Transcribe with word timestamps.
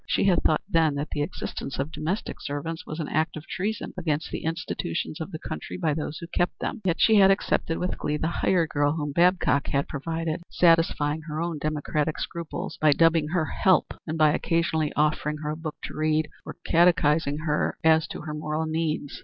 She 0.07 0.23
had 0.23 0.41
thought 0.41 0.63
then 0.67 0.95
that 0.95 1.11
the 1.11 1.21
existence 1.21 1.77
of 1.77 1.91
domestic 1.91 2.37
servants 2.41 2.87
was 2.87 2.99
an 2.99 3.07
act 3.07 3.37
of 3.37 3.45
treason 3.45 3.93
against 3.95 4.31
the 4.31 4.45
institutions 4.45 5.21
of 5.21 5.29
the 5.31 5.37
country 5.37 5.77
by 5.77 5.93
those 5.93 6.17
who 6.17 6.25
kept 6.33 6.57
them. 6.59 6.81
Yet 6.83 6.99
she 6.99 7.17
had 7.17 7.29
accepted, 7.29 7.77
with 7.77 7.99
glee, 7.99 8.17
the 8.17 8.27
hired 8.27 8.69
girl 8.69 8.93
whom 8.93 9.11
Babcock 9.11 9.67
had 9.67 9.87
provided, 9.87 10.41
satisfying 10.49 11.21
her 11.27 11.39
own 11.39 11.59
democratic 11.59 12.17
scruples 12.17 12.79
by 12.81 12.93
dubbing 12.93 13.27
her 13.27 13.45
"help," 13.45 13.93
and 14.07 14.17
by 14.17 14.33
occasionally 14.33 14.91
offering 14.95 15.37
her 15.43 15.51
a 15.51 15.55
book 15.55 15.75
to 15.83 15.95
read 15.95 16.29
or 16.47 16.55
catechising 16.65 17.41
her 17.45 17.77
as 17.83 18.07
to 18.07 18.21
her 18.21 18.33
moral 18.33 18.65
needs. 18.65 19.19